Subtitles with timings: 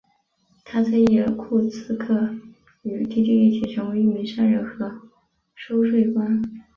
[0.65, 2.35] 他在伊尔库茨克
[2.81, 4.91] 与弟弟一起成为一名商人和
[5.53, 6.41] 收税官。